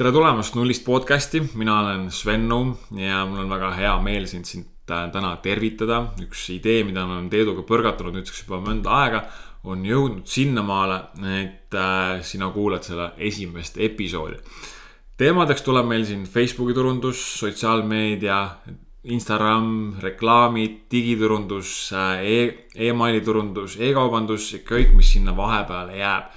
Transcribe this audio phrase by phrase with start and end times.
[0.00, 4.48] tere tulemast Nullist podcasti, mina olen Sven Nuum ja mul on väga hea meel sind
[4.48, 5.98] siin täna tervitada.
[6.24, 9.20] üks idee, mida me oleme Teeduga põrgatanud nüüdseks juba mõnda aega,
[9.68, 10.96] on jõudnud sinnamaale,
[11.42, 14.38] et äh, sina kuulad selle esimest episoodi.
[15.20, 18.38] teemadeks tuleb meil siin Facebooki turundus, sotsiaalmeedia,
[19.04, 22.40] Instagram, reklaamid, digiturundus e,
[22.88, 26.32] emaili turundus e, e-kaubandus ja kõik, mis sinna vahepeale jääb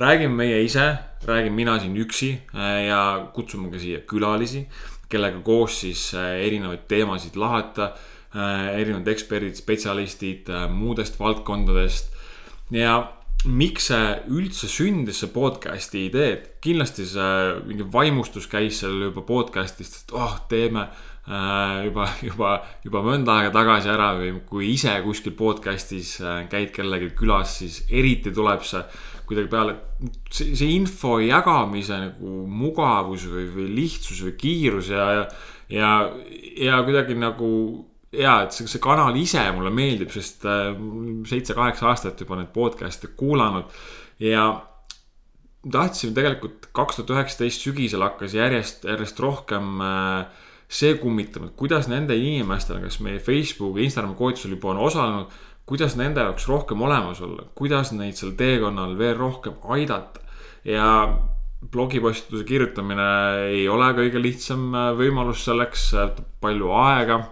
[0.00, 0.86] räägime meie ise,
[1.26, 4.66] räägin mina siin üksi äh, ja kutsume ka siia külalisi,
[5.12, 7.92] kellega koos siis äh, erinevaid teemasid lahata.
[8.32, 12.14] Äh, erinevad eksperdid, spetsialistid muudest valdkondadest
[12.72, 12.94] ja
[13.44, 17.34] miks see üldse sündis, see podcast'i idee, et kindlasti see
[17.66, 20.86] mingi vaimustus käis seal juba podcast'ist, et oh, teeme
[21.84, 22.54] juba, juba,
[22.86, 26.14] juba mõnda aega tagasi ära või kui ise kuskil podcast'is
[26.48, 28.80] käid kellelgi külas, siis eriti tuleb see
[29.32, 29.76] kuidagi peale,
[30.30, 35.24] see, see info jagamise nagu mugavus või, või lihtsus või kiirus ja, ja,
[35.72, 35.94] ja,
[36.68, 37.52] ja kuidagi nagu
[38.12, 40.70] ja, et see, see kanal ise mulle meeldib, sest äh,
[41.28, 43.72] seitse-kaheksa aastat juba neid podcast'e kuulanud
[44.22, 44.46] ja
[45.62, 51.88] tahtsime tegelikult kaks tuhat üheksateist sügisel hakkas järjest, järjest rohkem äh, see kummitama, et kuidas
[51.90, 55.40] nende inimestele, kes meie Facebooki, Instagrami koolitusel juba on osalenud
[55.72, 60.20] kuidas nende jaoks rohkem olemas olla, kuidas neid sel teekonnal veel rohkem aidata.
[60.68, 60.88] ja
[61.72, 63.06] blogipostituse kirjutamine
[63.54, 65.92] ei ole kõige lihtsam äh, võimalus selleks,
[66.42, 67.22] palju aega.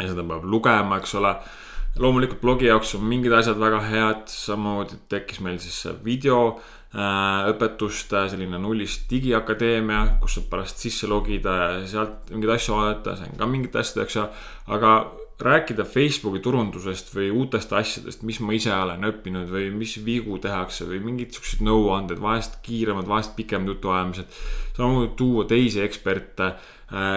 [0.00, 1.36] ja seda peab lugema, eks ole.
[2.02, 8.26] loomulikult blogi jaoks on mingid asjad väga head, samamoodi tekkis meil siis video äh, õpetuste
[8.32, 13.38] selline nullist digiakadeemia, kus saab pärast sisse logida ja sealt mingeid asju vaadata, see on
[13.38, 14.30] ka mingite asjadeks ja,
[14.66, 14.96] aga
[15.44, 20.86] rääkida Facebooki turundusest või uutest asjadest, mis ma ise olen õppinud või mis vigu tehakse
[20.88, 24.40] või mingid siuksed nõuanded, vahest kiiremad, vahest pikemad jutuajamised.
[24.76, 26.54] samamoodi tuua teisi eksperte,
[26.92, 27.12] äh,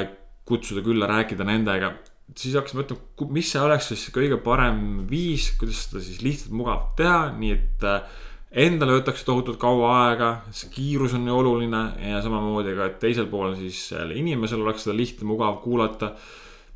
[0.45, 1.93] kutsuda külla, rääkida nendega.
[2.35, 6.95] siis hakkasin mõtlema, mis see oleks siis kõige parem viis, kuidas seda siis lihtsalt mugav
[6.97, 8.23] teha, nii et äh,
[8.65, 13.27] endale võtaks tohutult kaua aega, see kiirus on ju oluline ja samamoodi ka, et teisel
[13.27, 16.15] pool siis inimesel oleks seda lihtne, mugav kuulata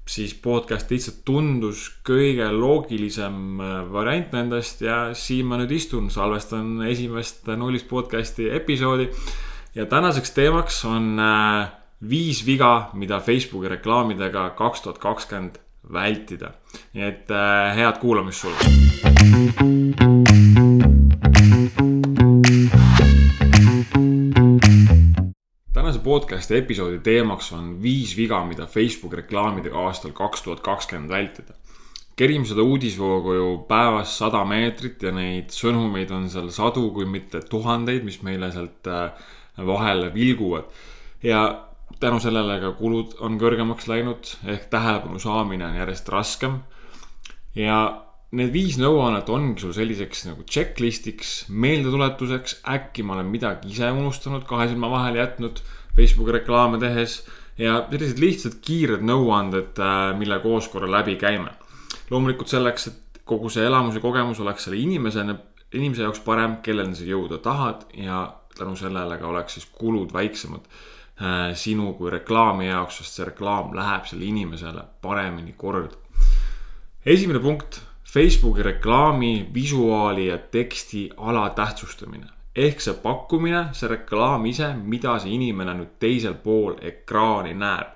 [0.09, 6.79] siis podcast lihtsalt tundus kõige loogilisem äh, variant nendest ja siin ma nüüd istun, salvestan
[6.89, 9.09] esimest nullist podcast'i episoodi.
[9.75, 11.69] ja tänaseks teemaks on äh,
[12.09, 15.61] viis viga, mida Facebooki reklaamidega kaks tuhat kakskümmend
[15.93, 16.55] vältida.
[16.93, 19.08] nii et äh, head kuulamist sulle.
[26.09, 31.53] Podcast'i episoodi teemaks on viis viga, mida Facebook reklaamidega aastal kaks tuhat kakskümmend vältida.
[32.19, 37.39] kerime seda uudisvoogu ju päevas sada meetrit ja neid sõnumeid on seal sadu, kui mitte
[37.51, 39.13] tuhandeid, mis meile sealt äh,
[39.67, 40.65] vahele vilguvad.
[41.23, 41.67] ja
[41.99, 46.59] tänu sellele ka kulud on kõrgemaks läinud ehk tähelepanu saamine on järjest raskem.
[47.55, 47.79] ja
[48.31, 54.45] need viis nõuannet ongi sul selliseks nagu checklist'iks, meeldetuletuseks, äkki ma olen midagi ise unustanud,
[54.49, 55.61] kahe silma vahele jätnud
[55.95, 57.21] Facebooki reklaame tehes
[57.59, 61.51] ja sellised lihtsad kiired nõuanded, äh, mille koos korra läbi käime.
[62.09, 65.35] loomulikult selleks, et kogu see elamus ja kogemus oleks selle inimesena,
[65.73, 68.23] inimese jaoks parem, kelleni sa jõuda tahad ja
[68.57, 73.75] tänu sellele ka oleks siis kulud väiksemad äh, sinu kui reklaami jaoks, sest see reklaam
[73.77, 75.95] läheb selle inimesele paremini korda.
[77.05, 82.25] esimene punkt Facebooki reklaami, visuaali ja teksti alatähtsustamine.
[82.55, 87.95] Ehk see pakkumine, see reklaam ise, mida see inimene nüüd teisel pool ekraani näeb.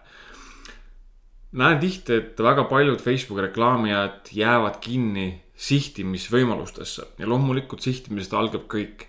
[1.54, 9.08] näen tihti, et väga paljud Facebooki reklaamijad jäävad kinni sihtimisvõimalustesse ja loomulikult sihtimisest algab kõik.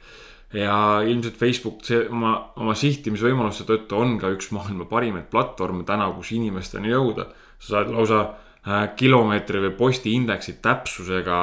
[0.53, 6.11] ja ilmselt Facebook see oma, oma sihtimisvõimaluste tõttu on ka üks maailma parimaid platvorme täna,
[6.16, 7.28] kus inimesteni jõuda.
[7.59, 8.34] sa saad lausa
[8.65, 11.38] Äh, kilomeetri või posti indeksi täpsusega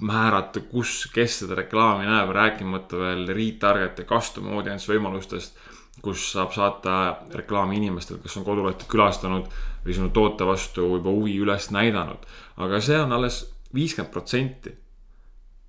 [0.00, 5.56] määrata, kus, kes seda reklaami näeb, rääkimata veel retarget ja custom audience võimalustest.
[6.02, 9.46] kus saab saata reklaami inimestele, kes on kodulehte külastanud
[9.84, 12.26] või sinu toote vastu juba huvi üles näidanud.
[12.56, 14.74] aga see on alles viiskümmend protsenti.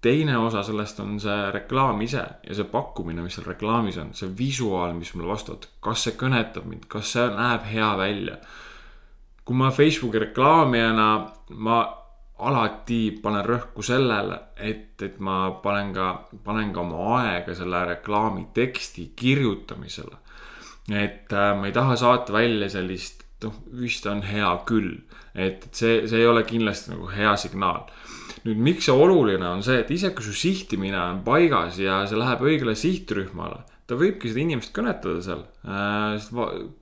[0.02, 4.30] teine osa sellest on see reklaam ise ja see pakkumine, mis seal reklaamis on, see
[4.38, 8.38] visuaal, mis mulle vastu võtab, kas see kõnetab mind, kas see näeb hea välja
[9.48, 11.08] kui ma Facebooki reklaamijana,
[11.64, 11.78] ma
[12.46, 16.08] alati panen rõhku sellele, et, et ma panen ka,
[16.46, 20.24] panen ka oma aega selle reklaami teksti kirjutamisele.
[20.94, 24.94] et äh, ma ei taha saata välja sellist, noh, vist on hea küll,
[25.34, 27.90] et, et see, see ei ole kindlasti nagu hea signaal.
[28.46, 32.20] nüüd, miks see oluline on see, et isegi kui su sihtimine on paigas ja see
[32.20, 36.22] läheb õigele sihtrühmale, ta võibki seda inimest kõnetada seal äh,.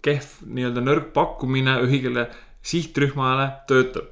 [0.03, 2.27] kehv nii-öelda nõrk pakkumine õigele
[2.65, 4.09] sihtrühmale töötab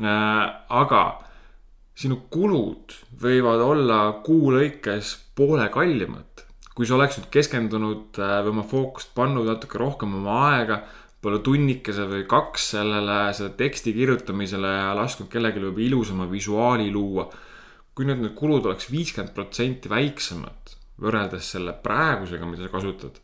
[0.00, 0.42] äh,.
[0.68, 1.02] aga
[1.96, 6.44] sinu kulud võivad olla kuu lõikes poole kallimad.
[6.76, 10.82] kui sa oleksid keskendunud äh, või oma fookust pannud natuke rohkem oma aega,
[11.16, 17.30] võib-olla tunnikese või kaks sellele, selle teksti kirjutamisele ja lasknud kellelegi võib-olla ilusama visuaali luua.
[17.96, 23.16] kui nüüd need kulud oleks viiskümmend protsenti väiksemad võrreldes selle praegusega, mida sa kasutad,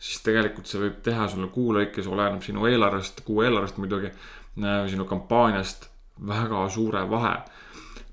[0.00, 4.84] siis tegelikult see võib teha sulle kuu lõikes, oleneb sinu eelarvest, kuu eelarvest muidugi, äh,
[4.90, 5.90] sinu kampaaniast
[6.26, 7.36] väga suure vahe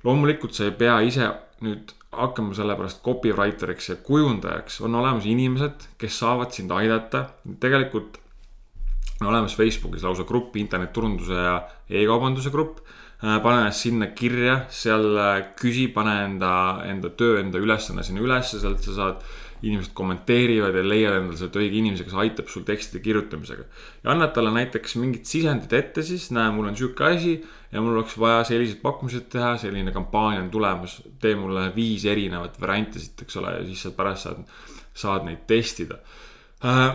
[0.07, 1.27] loomulikult sa ei pea ise
[1.65, 7.27] nüüd hakkama sellepärast copywriter'iks ja kujundajaks, on olemas inimesed, kes saavad sind aidata.
[7.59, 8.19] tegelikult
[9.21, 11.57] on olemas Facebookis lausa grupp, internetturunduse ja
[11.89, 12.79] e-kaubanduse grupp.
[13.17, 16.51] Äh, pane ennast sinna kirja, seal äh, küsi, pane enda,
[16.85, 19.23] enda töö, enda ülesanne sinna ülesse, sealt sa saad
[19.61, 23.63] inimesed kommenteerivad ja leiavad endale sealt õige inimese, kes aitab sul tekstide kirjutamisega.
[24.03, 27.33] ja annad talle näiteks mingit sisendit ette siis, näe, mul on sihuke asi
[27.71, 31.01] ja mul oleks vaja sellised pakkumised teha, selline kampaania on tulemas.
[31.21, 34.43] tee mulle viis erinevat varianti siit, eks ole, ja siis sa pärast saad,
[34.93, 35.99] saad neid testida.
[36.65, 36.85] Äh,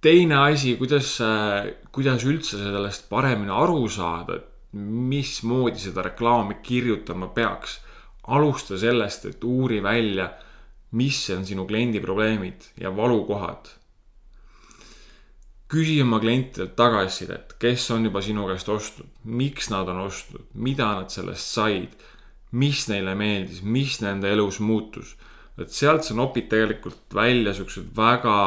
[0.00, 7.28] teine asi, kuidas, äh, kuidas üldse sellest paremini aru saada, et mismoodi seda reklaami kirjutama
[7.34, 7.80] peaks.
[8.24, 10.30] alusta sellest, et uuri välja
[10.94, 13.72] mis on sinu kliendi probleemid ja valukohad.
[15.68, 20.86] küsi oma klientidelt tagasisidet, kes on juba sinu käest ostnud, miks nad on ostnud, mida
[21.00, 21.96] nad sellest said,
[22.54, 25.16] mis neile meeldis, mis nende elus muutus.
[25.58, 28.38] et sealt sa nopid tegelikult välja siuksed väga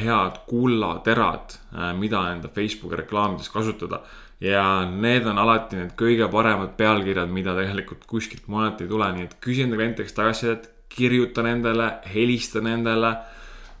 [0.00, 4.00] head kullaterad, äh, mida enda Facebooki reklaamides kasutada
[4.40, 9.26] ja need on alati need kõige paremad pealkirjad, mida tegelikult kuskilt mujalt ei tule, nii
[9.26, 13.12] et küsi enda klientideks tagasisidet, kirjuta nendele, helista nendele.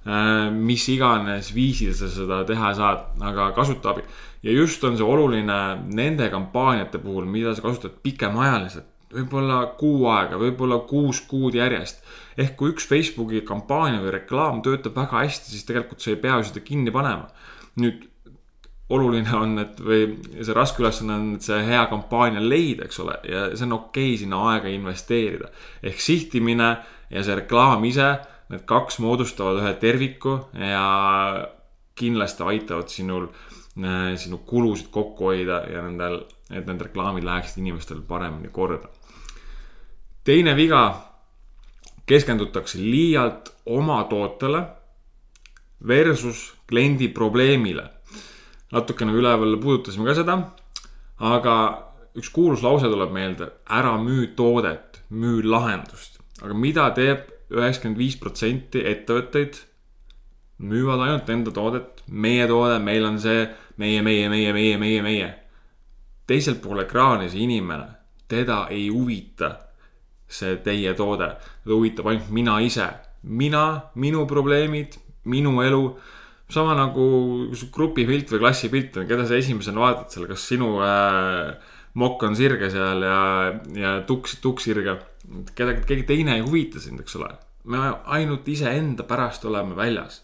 [0.06, 4.04] Äh, mis iganes viisil sa seda teha saad, aga kasuta abi.
[4.42, 5.56] ja just on see oluline
[5.90, 8.92] nende kampaaniate puhul, mida sa kasutad pikemaajaliselt.
[9.16, 12.04] võib-olla kuu aega, võib-olla kuus kuud järjest.
[12.38, 16.38] ehk kui üks Facebooki kampaania või reklaam töötab väga hästi, siis tegelikult sa ei pea
[16.38, 17.26] ju seda kinni panema.
[17.82, 18.06] nüüd
[18.94, 20.04] oluline on, et või
[20.38, 24.12] see raske ülesanne on, et see hea kampaania leida, eks ole, ja see on okei
[24.12, 25.50] okay sinna aega investeerida.
[25.82, 26.76] ehk sihtimine
[27.10, 28.08] ja see reklaam ise,
[28.50, 30.86] need kaks moodustavad ühe terviku ja
[31.96, 33.28] kindlasti aitavad sinul,
[33.80, 38.88] äh, sinu kulusid kokku hoida ja nendel, et need reklaamid läheksid inimestel paremini korda.
[40.24, 40.82] teine viga,
[42.06, 44.66] keskendutakse liialt oma tootele
[45.86, 47.90] versus kliendi probleemile.
[48.72, 50.38] natukene üleval puudutasime ka seda,
[51.18, 51.56] aga
[52.16, 58.18] üks kuulus lause tuleb meelde, ära müü toodet, müü lahendust aga mida teeb üheksakümmend viis
[58.20, 59.62] protsenti ettevõtteid?
[60.56, 63.42] müüvad ainult enda toodet, meie toode, meil on see,
[63.76, 65.28] meie, meie, meie, meie, meie, meie.
[66.26, 67.90] teisel pool ekraani see inimene,
[68.28, 69.52] teda ei huvita
[70.26, 71.28] see teie toode,
[71.62, 72.88] teda huvitab ainult mina ise.
[73.22, 75.82] mina, minu probleemid, minu elu
[76.48, 77.06] sama nagu
[77.74, 81.56] grupipilt või klassipilt on, keda sa esimesena vaatad seal, kas sinu äh,
[81.98, 83.20] mokk on sirge seal ja,
[83.74, 84.98] ja tuks, tukk sirge.
[85.54, 87.32] Kedagi, keegi teine ei huvita sind, eks ole.
[87.66, 87.80] me
[88.14, 90.20] ainult iseenda pärast oleme väljas.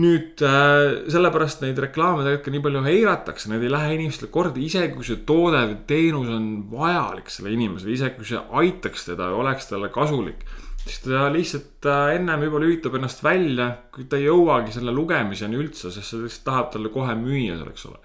[0.00, 4.62] nüüd äh, sellepärast neid reklaame tegelikult ka nii palju eiratakse, need ei lähe inimestele korda,
[4.62, 9.32] isegi kui see toode või teenus on vajalik sellele inimesele, isegi kui see aitaks teda
[9.32, 10.46] ja oleks talle kasulik
[10.84, 15.58] siis ta lihtsalt äh, ennem juba lülitab ennast välja, kui ta ei jõuagi selle lugemiseni
[15.60, 18.00] üldse, sest ta lihtsalt tahab talle kohe müüa seal, eks ole.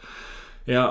[0.70, 0.86] ja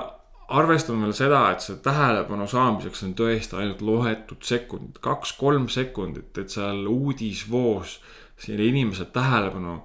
[0.47, 6.53] arvestame veel seda, et see tähelepanu saamiseks on tõesti ainult loetud sekundid, kaks-kolm sekundit, et
[6.53, 7.99] seal uudisvoos
[8.41, 9.79] selle inimese tähelepanu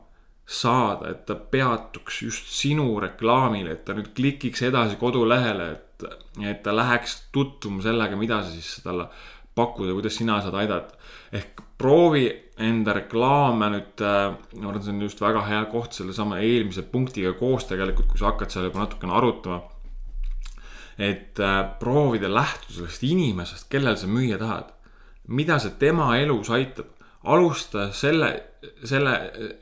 [0.51, 6.07] saada, et ta peatuks just sinu reklaamile, et ta nüüd klikiks edasi kodulehele, et,
[6.43, 9.07] et ta läheks tutvuma sellega, mida sa siis talle
[9.55, 10.97] pakud ja kuidas sina saad aidata.
[11.33, 12.27] ehk proovi
[12.61, 17.33] enda reklaame nüüd äh,, ma arvan, see on just väga hea koht sellesama eelmise punktiga
[17.39, 19.63] koos tegelikult, kui sa hakkad seal juba natukene arutama
[21.01, 24.77] et äh, proovida lähtuda sellest inimesest, kellele sa müüa tahad.
[25.31, 26.89] mida see tema elus aitab,
[27.31, 28.31] alusta selle,
[28.85, 29.13] selle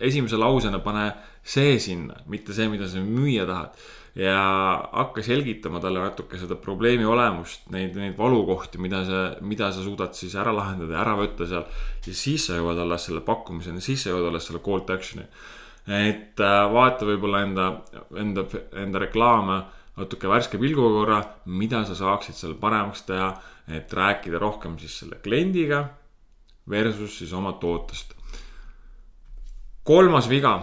[0.00, 1.10] esimese lausena pane
[1.44, 3.78] see sinna, mitte see, mida sa müüa tahad.
[4.18, 4.34] ja
[4.90, 10.16] hakka selgitama talle natuke seda probleemi olemust, neid, neid valukohti, mida sa, mida sa suudad
[10.18, 11.68] siis ära lahendada ära võtta seal.
[12.06, 15.28] ja siis sa jõuad alles selle pakkumiseni, siis sa jõuad alles selle call to action'i.
[15.86, 17.72] et äh, vaata võib-olla enda,
[18.26, 19.62] enda, enda reklaame
[19.98, 23.32] natuke värske pilguga korra, mida sa saaksid seal paremaks teha,
[23.74, 25.84] et rääkida rohkem siis selle kliendiga
[26.68, 28.14] versus siis oma tootest.
[29.84, 30.58] kolmas viga,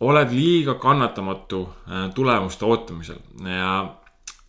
[0.00, 3.72] oled liiga kannatamatu äh, tulemuste ootamisel ja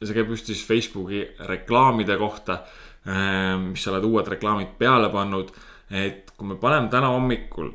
[0.03, 2.61] see käib just siis Facebooki reklaamide kohta,
[3.07, 5.51] äh, mis sa oled uued reklaamid peale pannud.
[5.91, 7.69] et kui me paneme täna hommikul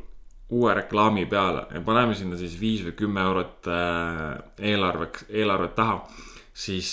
[0.51, 3.69] uue reklaami peale ja paneme sinna siis viis või kümme eurot
[4.59, 6.01] eelarveks, eelarvet taha,
[6.59, 6.91] siis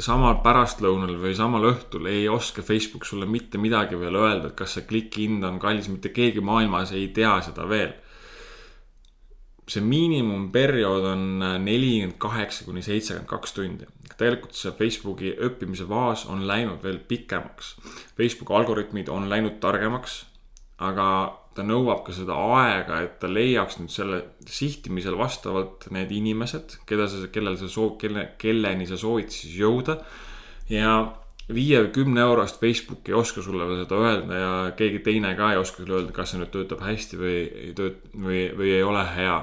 [0.00, 4.76] samal pärastlõunal või samal õhtul ei oska Facebook sulle mitte midagi veel öelda, et kas
[4.76, 7.92] see klikihind on kallis, mitte keegi maailmas ei tea seda veel.
[9.72, 11.20] see miinimumperiood on
[11.64, 13.86] nelikümmend kaheksa kuni seitsekümmend kaks tundi.
[14.18, 17.76] tegelikult see Facebooki õppimise faas on läinud veel pikemaks.
[18.16, 20.26] Facebooki algoritmid on läinud targemaks,
[20.78, 26.78] aga ta nõuab ka seda aega, et ta leiaks nüüd selle sihtimisel vastavalt need inimesed,
[26.88, 29.98] keda sa, kellel sa soov, kelle, kelleni sa soovid siis jõuda.
[30.72, 30.94] ja
[31.52, 35.52] viie või kümne eurost Facebook ei oska sulle veel seda öelda ja keegi teine ka
[35.52, 38.82] ei oska sulle öelda, kas see nüüd töötab hästi või ei tööt- või, või ei
[38.82, 39.38] ole hea.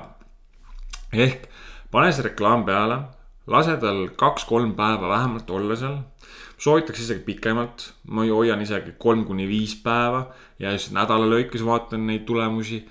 [1.13, 1.49] ehk
[1.91, 3.01] pane see reklaam peale,
[3.47, 5.99] lase tal kaks-kolm päeva vähemalt olla seal
[6.59, 10.25] soovitaks isegi pikemalt, ma hoian isegi kolm kuni viis päeva
[10.59, 12.85] ja just nädala lõikes vaatan neid tulemusi.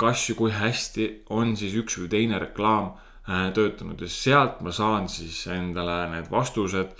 [0.00, 2.94] kas ja kui hästi on siis üks või teine reklaam
[3.28, 6.92] äh, töötanud ja sealt ma saan siis endale need vastused.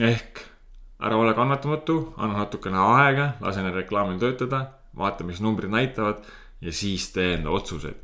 [0.00, 0.44] ehk
[1.00, 6.22] ära ole kannatamatu, anna natukene aega, lase neil reklaamil töötada, vaata, mis numbrid näitavad
[6.60, 7.96] ja siis tee enda otsuseid.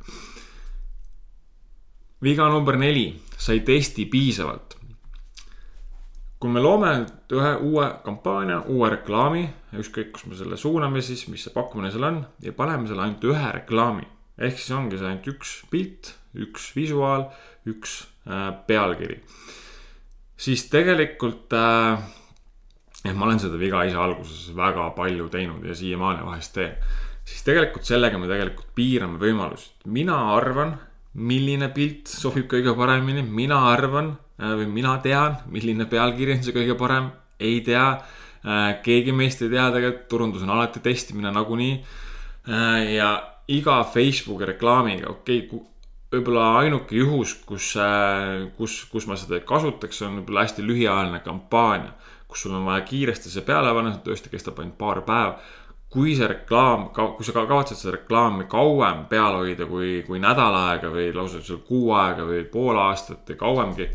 [2.22, 4.76] viga number neli, sa ei testi piisavalt
[6.46, 6.90] kui me loome
[7.34, 9.40] ühe uue kampaania, uue reklaami,
[9.82, 13.24] ükskõik, kus me selle suuname siis, mis see pakkumine seal on ja paneme selle ainult
[13.26, 14.06] ühe reklaami.
[14.38, 17.24] ehk siis ongi see ainult üks pilt, üks visuaal,
[17.66, 17.96] üks
[18.30, 19.16] äh, pealkiri.
[20.38, 22.04] siis tegelikult äh,,
[23.02, 26.76] jah, ma olen seda viga ise alguses väga palju teinud ja siiamaani vahest teen.
[27.26, 29.72] siis tegelikult sellega me tegelikult piirame võimalusi.
[29.98, 30.76] mina arvan,
[31.14, 36.76] milline pilt sobib kõige paremini, mina arvan või mina tean, milline pealkiri on see kõige
[36.78, 37.86] parem, ei tea.
[38.46, 41.78] Äh, keegi meist ei tea tegelikult, turundus on alati testimine nagunii.
[42.46, 43.10] Äh, ja
[43.48, 45.64] iga Facebooki reklaamiga, okei okay,,
[46.12, 47.72] võib-olla ainuke juhus, kus,
[48.56, 51.94] kus, kus ma seda kasutaks, on võib-olla hästi lühiajaline kampaania.
[52.26, 55.36] kus sul on vaja kiiresti see peale panna, see tõesti kestab ainult paar päeva
[55.96, 60.92] kui see reklaam, kui sa kavatsed seda reklaami kauem peal hoida kui, kui nädal aega
[60.92, 63.88] või lausa seal kuu aega või pool aastat või kauemgi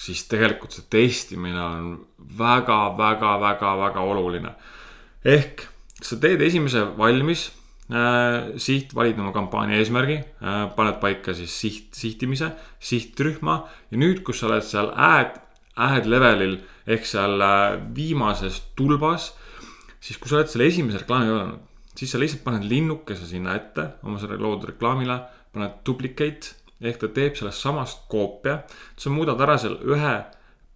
[0.00, 1.88] siis tegelikult see testimine on
[2.38, 4.52] väga, väga, väga, väga oluline.
[5.24, 5.66] ehk
[6.00, 7.50] sa teed esimese valmis
[7.92, 14.22] äh,, siht, valid oma kampaania eesmärgi äh,, paned paika siis siht, sihtimise, sihtrühma ja nüüd,
[14.24, 15.36] kus sa oled seal ad,
[15.76, 16.56] ad level'il
[16.88, 19.34] ehk seal äh, viimases tulbas,
[20.00, 21.66] siis kui sa oled selle esimese reklaami öelnud,
[21.96, 25.18] siis sa lihtsalt paned linnukese sinna ette oma selle loodud reklaamile,
[25.52, 28.62] paned duplicate ehk ta teeb sellest samast koopia,
[28.96, 30.14] sa muudad ära seal ühe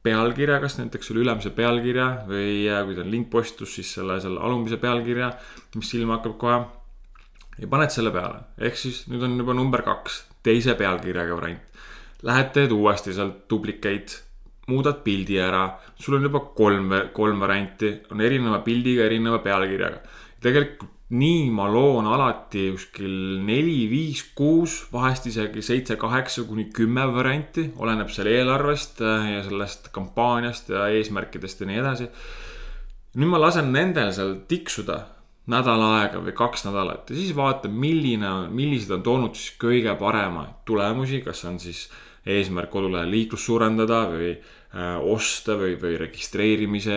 [0.04, 4.76] pealkirja, kas näiteks selle ülemise pealkirja või kui ta on linkpostitus, siis selle, selle alumise
[4.81, 5.31] pealkirja,
[5.78, 6.59] mis silma hakkab kohe.
[7.59, 11.81] ja paned selle peale, ehk siis nüüd on juba number kaks, teise pealkirjaga variant.
[12.25, 14.21] Lähed, teed uuesti sealt duplicate,
[14.71, 15.66] muudad pildi ära,
[16.00, 20.02] sul on juba kolm, kolm varianti, on erineva pildiga, erineva pealkirjaga.
[20.44, 27.04] tegelikult nii ma loon alati kuskil neli, viis, kuus, vahest isegi seitse, kaheksa kuni kümme
[27.12, 32.09] varianti, oleneb seal eelarvest äh, ja sellest kampaaniast ja eesmärkidest ja nii edasi.
[33.14, 34.97] nüüd ma lasen nendel seal tiksuda
[35.52, 40.64] nädal aega või kaks nädalat ja siis vaatan, milline millised on toonud siis kõige paremaid
[40.66, 41.85] tulemusi, kas on siis
[42.26, 44.35] eesmärk kodulehel liiklust suurendada või
[44.75, 46.95] Äh, osta või, või registreerimise,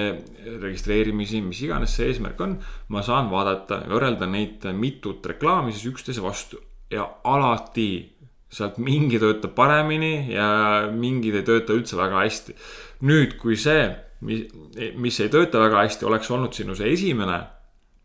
[0.64, 2.56] registreerimisi, mis iganes see eesmärk on.
[2.90, 6.58] ma saan vaadata võrrelda neid mitut reklaami siis üksteise vastu
[6.90, 8.16] ja alati
[8.50, 10.48] sealt mingi töötab paremini ja
[10.90, 12.56] mingid ei tööta üldse väga hästi.
[13.06, 13.86] nüüd, kui see,
[14.26, 14.48] mis,
[14.98, 17.38] mis ei tööta väga hästi, oleks olnud sinu see esimene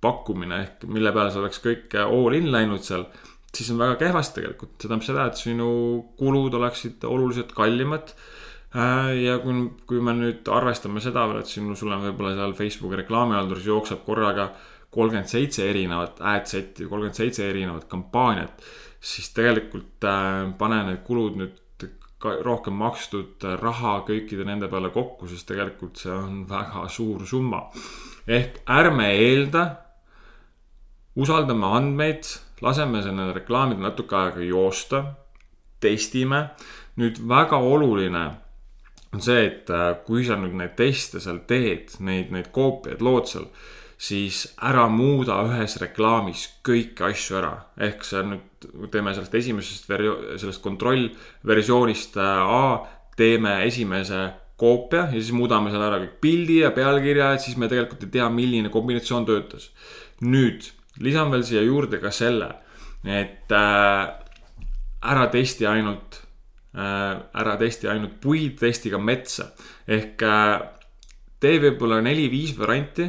[0.04, 3.08] pakkumine ehk mille peale sa oleks kõik all in läinud seal
[3.56, 5.72] siis on väga kehvasti tegelikult, see tähendab seda, et sinu
[6.18, 8.14] kulud oleksid oluliselt kallimad
[8.72, 12.54] Äh, ja kui, kui me nüüd arvestame seda veel, et siin sul on võib-olla seal
[12.56, 14.46] Facebooki reklaamihalduris jookseb korraga
[14.92, 18.64] kolmkümmend seitse erinevat ad set'i, kolmkümmend seitse erinevat kampaaniat,
[18.96, 21.58] siis tegelikult äh, pane need kulud nüüd
[22.22, 27.64] rohkem makstud raha kõikide nende peale kokku, sest tegelikult see on väga suur summa.
[28.30, 29.64] ehk ärme eelda,
[31.16, 32.28] usaldame andmeid,
[32.62, 35.04] laseme nendel reklaamidel natuke aega joosta,
[35.80, 36.50] testime.
[36.96, 38.26] nüüd väga oluline
[39.16, 43.30] on see, et äh, kui sa nüüd neid teste seal teed, neid, neid koopiaid lood
[43.30, 43.46] seal,
[44.02, 47.54] siis ära muuda ühes reklaamis kõiki asju ära.
[47.88, 52.62] ehk see on nüüd, teeme sellest esimesest sellest kontrollversioonist äh, A,
[53.16, 54.26] teeme esimese
[54.60, 58.12] koopia ja siis muudame seal ära kõik pildi ja pealkirja, et siis me tegelikult ei
[58.18, 59.70] tea, milline kombinatsioon töötas.
[60.22, 60.68] nüüd
[61.00, 62.50] lisan veel siia juurde ka selle,
[63.08, 64.02] et äh,
[65.02, 66.20] ära testi ainult
[66.76, 69.52] äh,, ära testi ainult puid, testi ka metsa.
[69.88, 70.60] ehk äh,
[71.40, 73.08] tee võib-olla neli-viis varianti,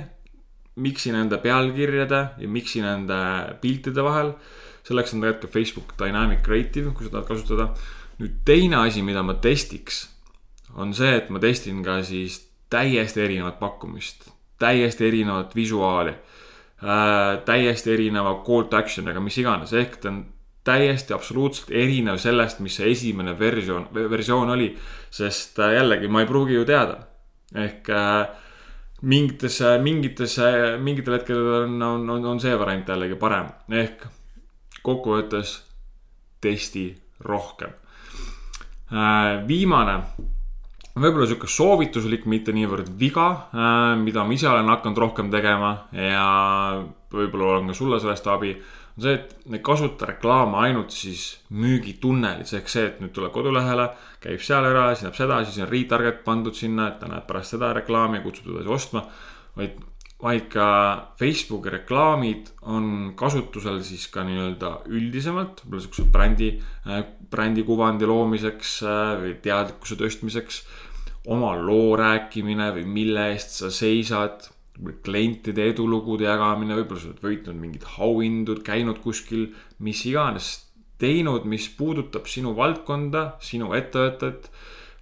[0.81, 3.19] miksi nende pealkirjade ja miksi nende
[3.61, 4.33] piltide vahel.
[4.83, 7.69] selleks on tegelikult ka Facebook Dynamic Creative, kui sa tahad kasutada.
[8.19, 10.07] nüüd teine asi, mida ma testiks
[10.75, 16.13] on see, et ma testin ka siis täiesti erinevat pakkumist, täiesti erinevat visuaali
[16.83, 20.23] äh,, täiesti erineva call to action'iga, mis iganes, ehk ta on
[20.63, 24.71] täiesti absoluutselt erinev sellest, mis see esimene versioon, versioon oli.
[25.13, 26.97] sest äh, jällegi, ma ei pruugi ju teada,
[27.55, 28.27] ehk äh,
[29.01, 30.37] mingites, mingites,
[30.81, 34.07] mingitel hetkedel on, on, on, on see variant jällegi parem, ehk
[34.83, 35.57] kokkuvõttes
[36.43, 36.89] testi
[37.23, 37.71] rohkem
[38.91, 39.43] äh,.
[39.47, 39.99] viimane
[40.93, 46.25] võib-olla sihuke soovituslik, mitte niivõrd viga, äh, mida ma ise olen hakanud rohkem tegema ja
[47.13, 48.53] võib-olla on ka sulle sellest abi.
[48.97, 53.87] on see, et kasuta reklaame ainult siis müügitunnelis ehk see, et nüüd tuleb kodulehele,
[54.21, 57.55] käib seal ära, siis näeb seda, siis on retarget pandud sinna, et ta näeb pärast
[57.55, 59.03] seda reklaami ja kutsub teda edasi ostma.
[59.57, 59.81] vaid,
[60.21, 60.67] vaid ka
[61.19, 66.53] Facebooki reklaamid on kasutusel siis ka nii-öelda üldisemalt, võib-olla sihukese brändi,
[66.85, 70.61] äh, brändikuvandi loomiseks äh, või teadlikkuse tõstmiseks
[71.31, 74.49] oma loo rääkimine või mille eest sa seisad,
[75.05, 79.51] klientide edulugude jagamine, võib-olla sa oled võitnud mingeid auhindu, käinud kuskil,
[79.85, 80.49] mis iganes,
[81.01, 84.49] teinud, mis puudutab sinu valdkonda, sinu ettevõtet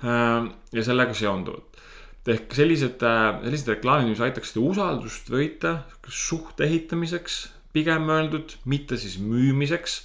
[0.03, 1.79] ähm, ja sellega seonduvat.
[2.27, 9.17] ehk sellised, äh, sellised reklaamid, mis aitaksid usaldust võita suhte ehitamiseks, pigem öeldud, mitte siis
[9.23, 10.01] müümiseks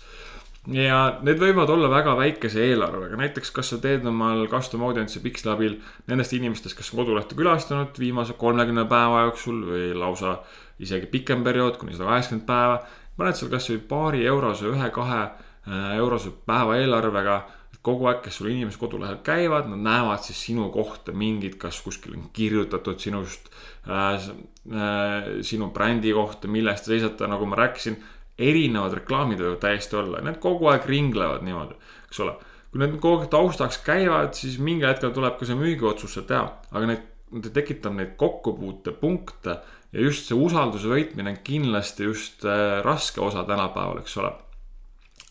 [0.74, 5.78] ja need võivad olla väga väikese eelarvega, näiteks kas sa teed omal custom audience'i Pixlabil
[6.10, 10.40] nendest inimestest, kes on kodulehte külastanud viimase kolmekümne päeva jooksul või lausa
[10.82, 12.80] isegi pikem periood, kuni sada kaheksakümmend päeva.
[13.16, 17.38] paned seal kasvõi paari eurose, ühe-kahe äh, eurose päeva eelarvega
[17.86, 22.16] kogu aeg, kes sul inimesed kodulehel käivad, nad näevad siis sinu kohta mingit, kas kuskil
[22.18, 23.48] on kirjutatud sinust
[23.86, 28.00] äh,, äh, sinu brändi kohta, mille eest sa seisad, nagu ma rääkisin
[28.38, 31.76] erinevad reklaamid võivad täiesti olla, need kogu aeg ringlevad niimoodi,
[32.08, 32.36] eks ole.
[32.70, 36.44] kui need kogu aeg taustaks käivad, siis mingil hetkel tuleb ka see müügiotsus seal teha,
[36.72, 39.56] aga need, need tekitab neid kokkupuutepunkte
[39.96, 44.32] ja just see usalduse võitmine on kindlasti just äh, raske osa tänapäeval, eks ole.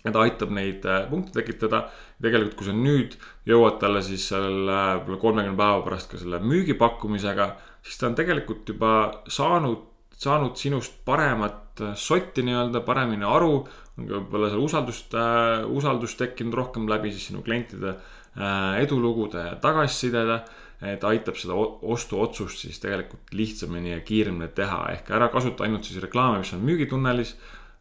[0.05, 1.85] ja ta aitab neid äh, punkte tekitada.
[2.21, 7.51] tegelikult, kui sa nüüd jõuad talle siis selle võib-olla kolmekümne päeva pärast ka selle müügipakkumisega,
[7.83, 8.95] siis ta on tegelikult juba
[9.27, 9.83] saanud
[10.21, 13.65] saanud sinust paremat sotti nii-öelda, paremini aru.
[13.95, 19.43] on ka võib-olla seal usaldust äh,, usaldust tekkinud rohkem läbi siis sinu klientide äh, edulugude
[19.49, 20.43] ja tagasisidede.
[20.85, 26.01] et aitab seda ostuotsust siis tegelikult lihtsamini ja kiiremini teha, ehk ära kasuta ainult siis
[26.03, 27.35] reklaame, mis on müügitunnelis.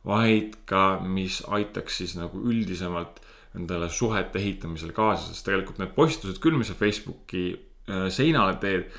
[0.06, 3.20] vaid ka, mis aitaks siis nagu üldisemalt
[3.54, 8.90] endale suhete ehitamisel kaasa, sest tegelikult need postitused küll, mis sa Facebooki äh, seinale teed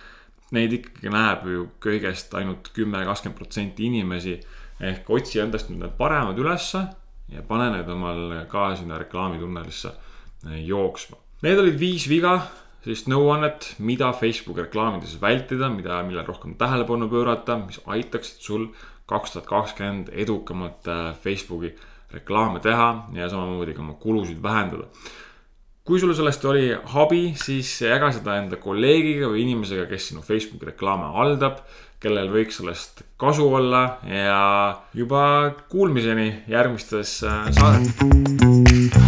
[0.53, 4.39] neid ikkagi näeb ju kõigest ainult kümme, kakskümmend protsenti inimesi.
[4.79, 6.81] ehk otsi endast nüüd need paremad ülesse
[7.31, 9.91] ja pane need omal ka sinna reklaamitunnelisse
[10.49, 11.17] eh, jooksma.
[11.45, 12.35] Need olid viis viga,
[12.83, 18.67] sellist nõuannet, mida Facebooki reklaamides vältida, mida, millele rohkem tähelepanu pöörata, mis aitaksid sul
[19.07, 21.71] kaks tuhat kakskümmend edukamalt eh, Facebooki
[22.11, 24.89] reklaame teha ja samamoodi ka oma kulusid vähendada
[25.85, 30.71] kui sul sellest oli abi, siis jaga seda enda kolleegiga või inimesega, kes sinu Facebooki
[30.71, 31.61] reklaame haldab,
[32.01, 34.41] kellel võiks sellest kasu olla ja
[34.97, 35.25] juba
[35.69, 39.04] kuulmiseni järgmistes äh, saadetes.